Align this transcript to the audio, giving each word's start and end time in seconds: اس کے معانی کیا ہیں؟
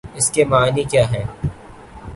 اس 0.15 0.29
کے 0.31 0.43
معانی 0.45 0.83
کیا 0.83 1.03
ہیں؟ 1.11 1.23